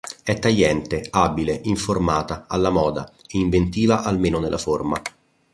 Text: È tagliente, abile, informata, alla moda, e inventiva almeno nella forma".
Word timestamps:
È 0.23 0.39
tagliente, 0.39 1.05
abile, 1.11 1.59
informata, 1.65 2.45
alla 2.47 2.71
moda, 2.71 3.07
e 3.27 3.37
inventiva 3.37 4.01
almeno 4.01 4.39
nella 4.39 4.57
forma". 4.57 4.99